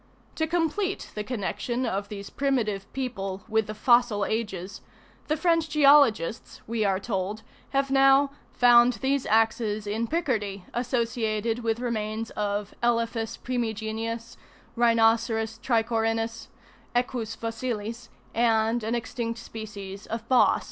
[0.33, 4.81] To complete the connection of these primitive people with the fossil ages,
[5.27, 11.79] the French geologists, we are told, have now "found these axes in Picardy associated with
[11.79, 14.37] remains of Elephas primigenius,
[14.75, 16.47] Rhinoceros tichorhinus,
[16.95, 20.59] Equus fossilis, and an extinct species of Bos."